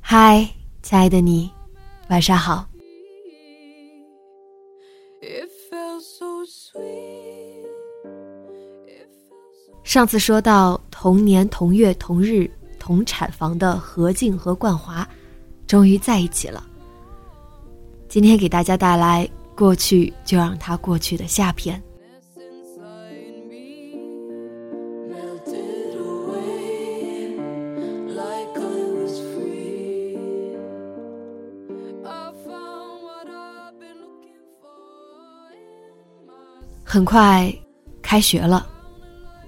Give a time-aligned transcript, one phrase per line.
[0.00, 0.48] 嗨，
[0.82, 1.50] 亲爱的你，
[2.08, 2.66] 晚上好。
[9.82, 10.75] 上次说到
[11.06, 15.08] 同年同月同日同产房的何静和冠华，
[15.64, 16.66] 终于在一起了。
[18.08, 21.80] 今天给大家带来过去就让它过去的下篇。
[36.82, 37.54] 很快，
[38.02, 38.66] 开学了，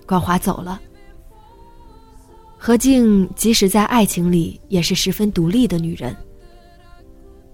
[0.06, 0.80] 冠华走了。
[2.68, 6.14] 何静即使在爱情里也是十分独立的女人。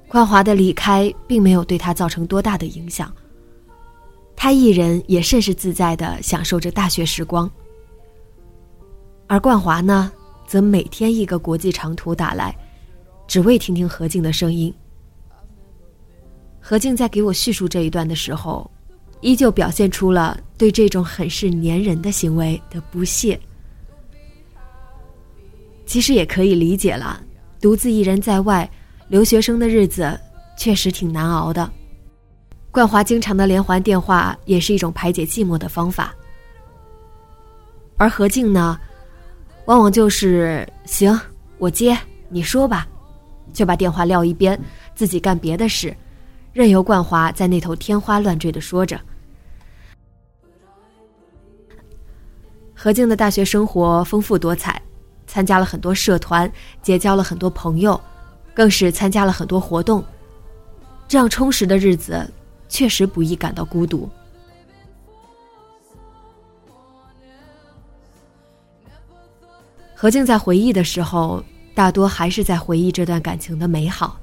[0.09, 3.15] 冠华的离开并没有对她造成多大的影响，
[4.35, 7.49] 她一人也甚是自在的享受着大学时光。
[9.29, 10.11] 而冠华呢，
[10.49, 12.53] 则每天一个国际长途打来，
[13.29, 14.75] 只为听听何静的声音。
[16.59, 18.69] 何静在给我叙述这一段的时候。
[19.21, 23.39] 依旧表现出了对这种很是粘人的行为的不屑。
[25.95, 27.23] 其实也可以理解了，
[27.61, 28.69] 独自一人在外
[29.07, 30.19] 留学生的日子
[30.57, 31.71] 确实挺难熬的。
[32.73, 36.13] 冠华经常的连环电话也是一种排解寂寞的方法。
[37.97, 38.77] 而何静呢，
[39.67, 41.17] 往往就是行，
[41.59, 41.97] 我接，
[42.29, 42.89] 你说吧，
[43.53, 44.61] 就把电话撂一边，
[44.97, 45.97] 自己干别的事，
[46.53, 49.01] 任由冠华在那头天花乱坠的说着。
[52.75, 54.83] 何静的大学生活丰富多彩，
[55.35, 56.49] 参加了很多社团，
[56.81, 58.01] 结交了很多朋友，
[58.55, 60.05] 更是参加了很多活动。
[61.09, 62.25] 这样充实的日子，
[62.69, 64.09] 确实不易感到孤独。
[69.93, 71.43] 何静在回忆的时候，
[71.75, 74.17] 大多还是在回忆这段感情的美好。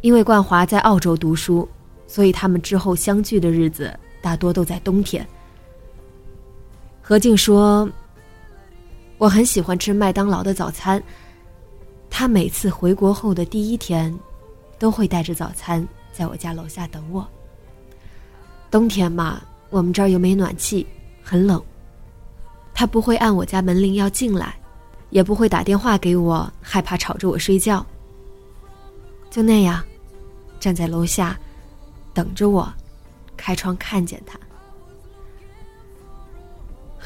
[0.00, 1.68] 因为冠华在澳洲读书，
[2.06, 5.26] 所以他们之后相聚的日子大多都在冬天。
[7.02, 7.86] 何静说
[9.18, 11.02] ：“我很喜欢吃麦当劳的早餐。
[12.08, 14.16] 他每次回国后的第一天，
[14.78, 17.26] 都会带着早餐在我家楼下等我。
[18.70, 20.86] 冬天嘛，我们这儿又没暖气，
[21.22, 21.62] 很冷。
[22.72, 24.54] 他不会按我家门铃要进来，
[25.10, 27.84] 也不会打电话给我，害怕吵着我睡觉。
[29.30, 29.82] 就那样，
[30.60, 31.38] 站在楼下，
[32.14, 32.72] 等着我，
[33.36, 34.38] 开窗看见他。”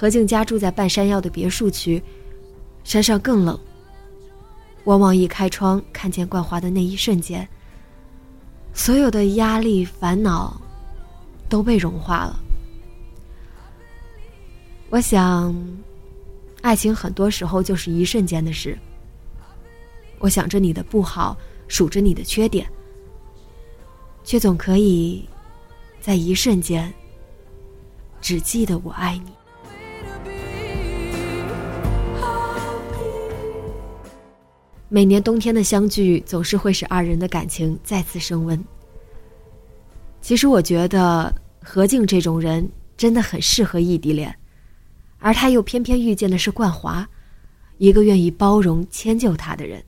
[0.03, 2.03] 何静家住在半山腰的别墅区，
[2.83, 3.57] 山上更冷。
[4.83, 7.49] 往往一开窗看见冠华的那一瞬间，
[8.75, 10.61] 所有的压力烦恼
[11.49, 12.37] 都被融化了。
[14.91, 15.55] 我想，
[16.63, 18.77] 爱情很多时候就是一瞬间的事。
[20.19, 21.37] 我想着你的不好，
[21.69, 22.67] 数着你的缺点，
[24.25, 25.25] 却总可以
[26.01, 26.93] 在一瞬间
[28.21, 29.31] 只记得我爱你。
[34.95, 38.63] 每年冬天的相聚，总是会使二人的感情再次升温。
[40.21, 44.39] 其实我觉得何静这种人真的很适合异地恋，
[45.19, 47.09] 而他又偏偏遇见的是冠华，
[47.79, 49.83] 一个愿意包容迁就他的人。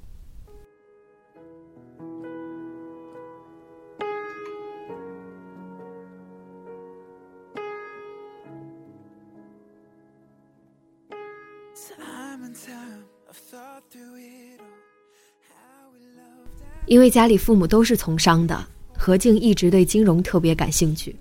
[16.87, 21.14] 因为家里父母都是从商的，何静一直对金融特别感兴趣。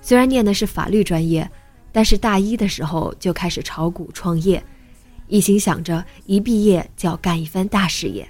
[0.00, 1.48] 虽然念的是法律专业，
[1.92, 4.62] 但是大一的时候就开始炒股创业，
[5.28, 8.26] 一心想着一毕业就要干一番大事业。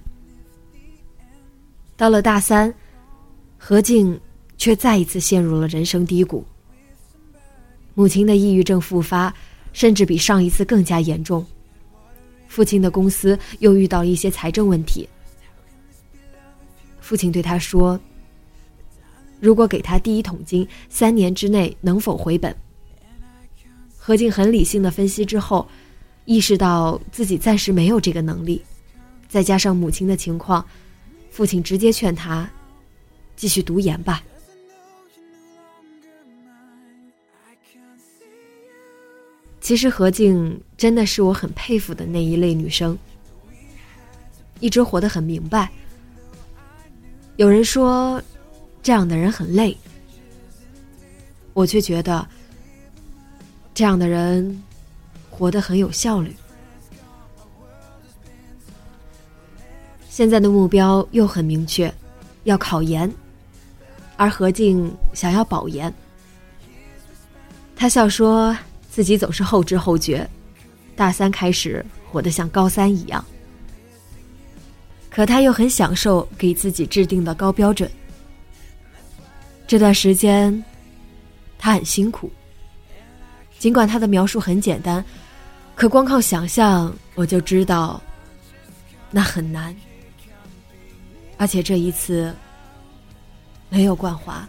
[1.97, 2.73] 到了大三，
[3.57, 4.21] 何静
[4.59, 6.45] 却再一次陷入了人生低谷。
[7.95, 9.33] 母亲的抑郁症复发，
[9.73, 11.47] 甚至比上一次更加严重。
[12.49, 15.09] 父亲的公司又遇到了一些财政问题。
[17.03, 18.01] 父亲对他说
[19.41, 22.57] ：“如果给他第一桶金，三年之内能否回本？”
[23.99, 25.69] 何静很理性的分析之后，
[26.25, 28.63] 意识到自己暂时没有这个能力，
[29.29, 30.65] 再加上母亲的情况，
[31.31, 32.49] 父亲直接劝他
[33.35, 34.23] 继续读研吧。
[39.61, 42.99] 其实何静真的是我很佩服的那一类女生，
[44.61, 45.71] 一直活得很明白。
[47.43, 48.23] 有人说，
[48.85, 49.77] 这样的人很累，
[51.55, 52.25] 我却觉得。
[53.75, 54.63] 这样的人，
[55.29, 56.37] 活得很有效率。
[60.09, 61.93] 现在的目标又很明确，
[62.45, 63.13] 要考研，
[64.17, 65.93] 而何静想要保研。
[67.75, 68.57] 他笑说
[68.89, 70.25] 自己总是后知后觉，
[70.95, 73.25] 大三开始活得像高三一样。
[75.15, 77.91] 可他又很享受给自己制定的高标准。
[79.67, 80.65] 这段时间，
[81.59, 82.33] 他很辛苦。
[83.59, 85.05] 尽管他的描述很简单，
[85.77, 88.03] 可光靠想象我就知道，
[89.11, 89.75] 那很难。
[91.37, 92.35] 而且这一次
[93.69, 94.49] 没有冠华，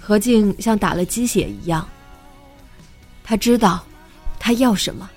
[0.00, 1.88] 何静像打了鸡血一样。
[3.22, 3.84] 他知道
[4.38, 5.08] 他要什么，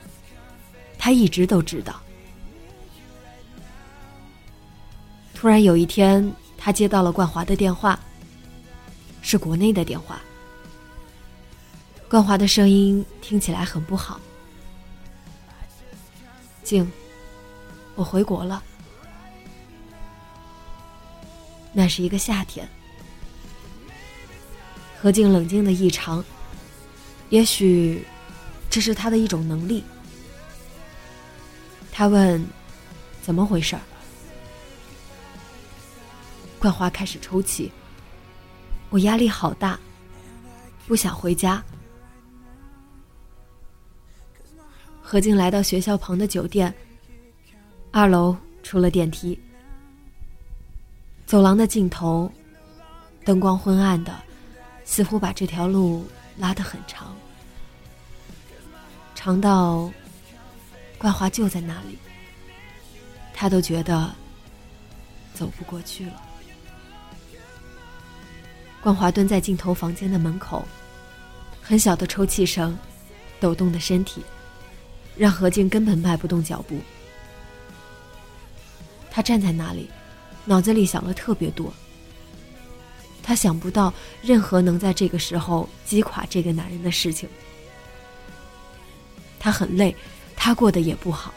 [0.98, 2.00] 他一直都知道。
[5.40, 8.00] 突然有一天，他接到了冠华的电话，
[9.22, 10.20] 是国内的电话。
[12.10, 14.20] 冠华的声音听起来很不好。
[16.64, 16.92] 静，
[17.94, 18.64] 我回国了。
[21.72, 22.68] 那是一个夏天。
[25.00, 26.26] 何静冷静的异常。
[27.30, 28.04] 也许，
[28.72, 29.84] 这是他的一种能力。
[31.92, 32.44] 他问
[33.22, 33.78] ：“怎么回事？”
[36.68, 37.72] 冠华开始抽泣。
[38.90, 39.80] 我压力好大，
[40.86, 41.64] 不想回家。
[45.02, 46.74] 何静来到学校旁的酒店，
[47.90, 49.40] 二楼出了电梯，
[51.26, 52.30] 走廊的尽头，
[53.24, 54.14] 灯光昏暗的，
[54.84, 56.06] 似乎把这条路
[56.38, 57.16] 拉得很长，
[59.16, 59.90] 长到
[60.98, 61.98] 冠华就在那里，
[63.34, 64.14] 他都觉得
[65.34, 66.27] 走不过去了。
[68.82, 70.66] 冠华蹲在镜头房间的门口，
[71.62, 72.78] 很小的抽泣声，
[73.40, 74.24] 抖动的身体。
[75.18, 76.80] 让何静根本迈不动脚步。
[79.10, 79.90] 他站在那里，
[80.46, 81.74] 脑子里想了特别多。
[83.24, 83.92] 他想不到
[84.22, 87.28] 任何能在这个时候击垮这个男人的事情。
[89.40, 89.96] 他很累，
[90.36, 91.34] 他过得也不好，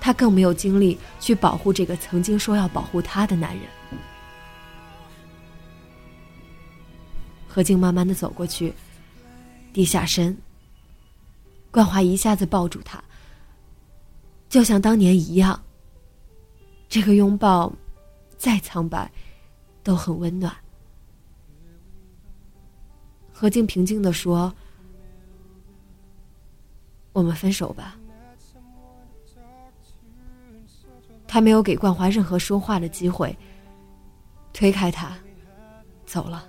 [0.00, 3.66] 他更没有精力去保护这个曾经说要保护他的男人。
[7.54, 8.74] 何静慢慢的走过去，
[9.72, 10.36] 低下身。
[11.70, 13.00] 冠华一下子抱住他，
[14.48, 15.62] 就像当年一样。
[16.88, 17.72] 这个拥抱，
[18.36, 19.08] 再苍白，
[19.84, 20.52] 都很温暖。
[23.32, 24.52] 何静平静的说
[27.14, 27.96] ：“我们分手吧。”
[31.28, 33.38] 他没有给冠华任何说话的机会，
[34.52, 35.16] 推开他，
[36.04, 36.48] 走了。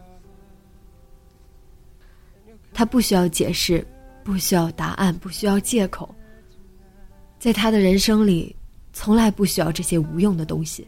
[2.75, 3.83] 他不需要解释。
[4.25, 6.09] 不需要答案，不需要借口。
[7.37, 8.55] 在他的人生里，
[8.91, 10.87] 从来不需要这些无用的东西。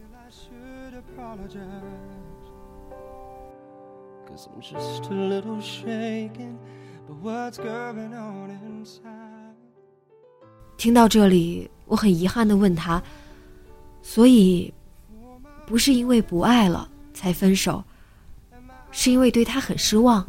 [10.77, 12.99] 听到这里，我很遗憾的问他
[14.01, 14.73] ：“所以，
[15.67, 17.83] 不是因为不爱了才分手，
[18.89, 20.27] 是因为对他很失望？”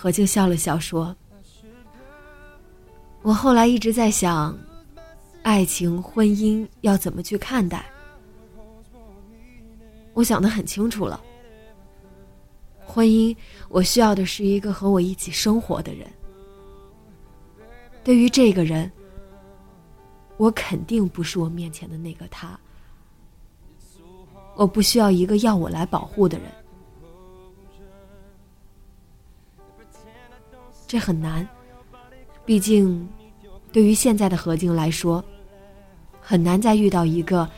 [0.00, 1.14] 何静笑了笑说
[3.22, 4.56] ：“我后来一直在想，
[5.42, 7.84] 爱情、婚姻要怎么去看待。
[10.14, 11.20] 我想的很清楚了。
[12.86, 13.36] 婚姻，
[13.68, 16.08] 我需要的是一个和我一起生活的人。
[18.04, 18.88] 对于这个人，
[20.36, 22.56] 我肯定不是我面前的那个他。
[24.54, 26.48] 我不需要一个要我来保护的人。”
[30.88, 31.46] 这很难。
[32.44, 33.06] 毕竟，
[33.70, 35.22] 对于现在的何静来说，
[36.18, 37.48] 很难再遇到一个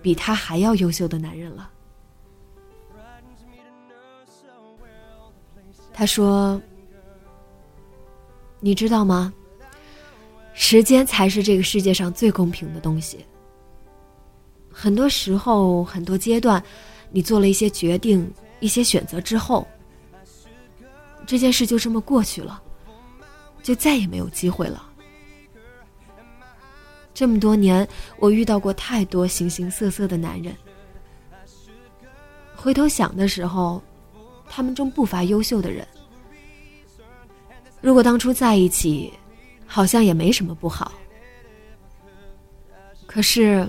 [0.00, 1.70] 比他还要优秀的男人了。
[5.92, 6.60] 他说
[8.60, 9.32] ：“你知道吗？
[10.54, 13.24] 时间才是这个世界上最公平的东西。
[14.70, 16.62] 很多时候，很多阶段，
[17.10, 19.66] 你做了一些决定、一些选择之后，
[21.26, 22.62] 这件事就这么过去了，
[23.62, 24.88] 就再也没有机会了。
[27.14, 27.86] 这么多年，
[28.18, 30.54] 我遇到过太多形形色色的男人，
[32.56, 33.82] 回头想的时候。”
[34.50, 35.86] 他们中不乏优秀的人。
[37.82, 39.12] 如果当初在一起，
[39.66, 40.90] 好像也没什么不好。
[43.06, 43.68] 可是，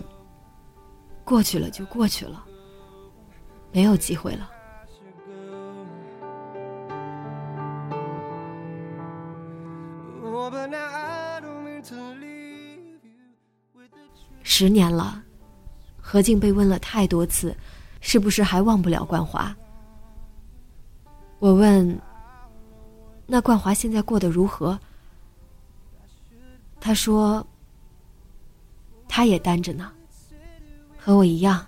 [1.26, 2.46] 过去了就过去了，
[3.74, 4.50] 没有机会了。
[14.60, 15.24] 十年了，
[16.02, 17.56] 何静被问了太多次，
[18.02, 19.56] 是不是还忘不了冠华？
[21.40, 21.98] 我问
[23.26, 24.78] ：“那冠华现在过得如何？”
[26.78, 27.48] 他说
[29.08, 29.90] ：“他也单着呢，
[30.98, 31.66] 和我一样，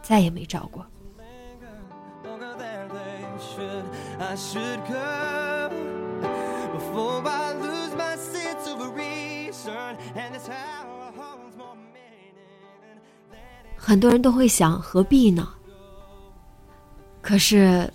[0.00, 0.86] 再也没找过。”
[13.88, 15.48] 很多人都会想，何必呢？
[17.22, 17.90] 可是。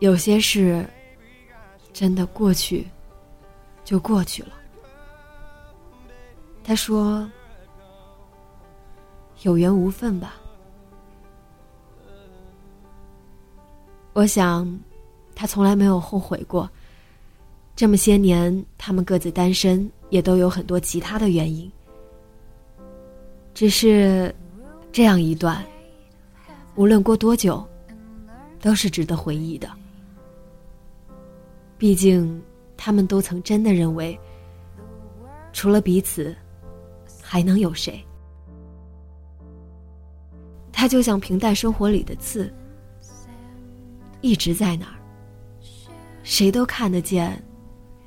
[0.00, 0.86] 有些事，
[1.90, 2.86] 真的过去，
[3.82, 4.50] 就过去了。
[6.62, 7.26] 他说
[9.40, 10.38] ：“有缘无分吧。”
[14.12, 14.78] 我想，
[15.34, 16.68] 他从来没有后悔过。
[17.74, 21.72] 这么些年，他们各自单身，也都有很多其他的原因。
[23.54, 24.34] 只是，
[24.96, 25.62] 这样一段，
[26.74, 27.62] 无论过多久，
[28.62, 29.68] 都是值得回忆的。
[31.76, 32.42] 毕竟，
[32.78, 34.18] 他们都曾真的认为，
[35.52, 36.34] 除了彼此，
[37.20, 38.02] 还能有谁？
[40.72, 42.50] 他就像平淡生活里的刺，
[44.22, 44.96] 一直在那儿，
[46.22, 47.38] 谁都看得见，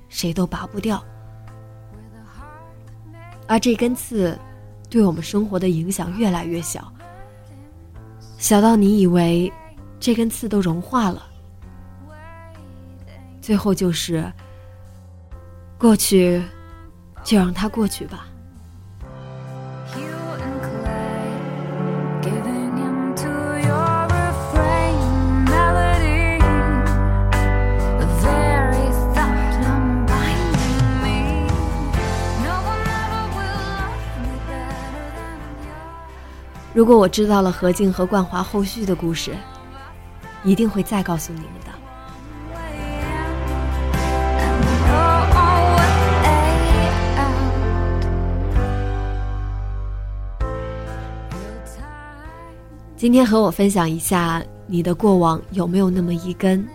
[0.08, 1.06] 谁都拔不掉。
[3.48, 4.36] 而这根刺，
[4.90, 6.92] 对我们生活的影响越来越小，
[8.38, 9.52] 小到你以为
[10.00, 11.28] 这根刺都融化了。
[13.42, 14.32] 最后就是，
[15.78, 16.42] 过去，
[17.24, 18.28] 就让它过去吧。
[36.80, 39.36] 如果我知道了何静和冠华后续的故事，
[40.46, 41.68] 一定会再告诉你们的。
[52.96, 56.66] 今天和我分享一下你的过往有没有那么一根，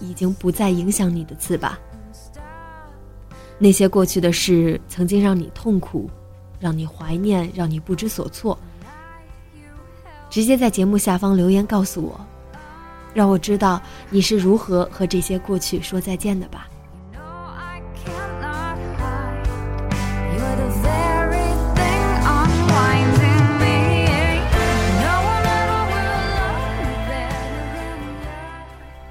[0.00, 1.78] 已经不再影响你的刺吧？
[3.56, 6.10] 那些过去的事曾经让你痛苦，
[6.58, 8.58] 让你怀念，让你不知所措。
[10.34, 12.20] 直接在节目下方留言告诉我，
[13.14, 16.66] 让我知道你是如何和这些过去说再见的吧。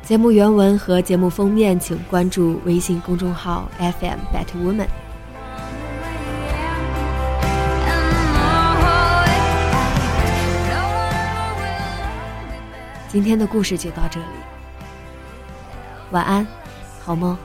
[0.01, 5.02] 节目原文和节目封面，请关注微信公众号 FM Better Woman。
[13.13, 14.25] 今天的故事就到这里，
[16.09, 16.47] 晚安，
[16.99, 17.37] 好梦。